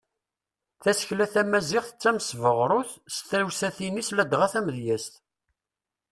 [0.81, 5.13] Tasekla tamaziɣt d tamesbeɣrut s tewsatin-is ladɣa tamedyazt.